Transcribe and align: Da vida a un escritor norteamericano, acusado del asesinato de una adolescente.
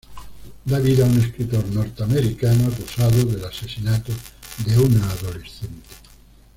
Da 0.65 0.79
vida 0.79 1.03
a 1.05 1.07
un 1.09 1.19
escritor 1.19 1.63
norteamericano, 1.67 2.69
acusado 2.69 3.23
del 3.23 3.45
asesinato 3.45 4.11
de 4.65 4.75
una 4.79 5.07
adolescente. 5.07 5.89